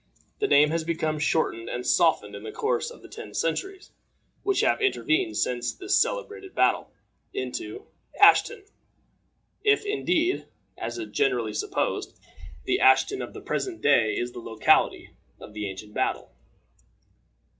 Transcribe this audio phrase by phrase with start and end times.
[0.39, 3.91] The name has become shortened and softened in the course of the ten centuries
[4.41, 6.91] which have intervened since this celebrated battle,
[7.35, 7.85] into
[8.19, 8.65] Aston;
[9.63, 12.17] if, indeed, as is generally supposed,
[12.65, 16.31] the Aston of the present day is the locality of the ancient battle.